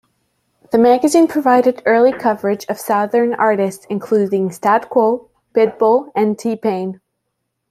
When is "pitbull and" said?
5.53-6.39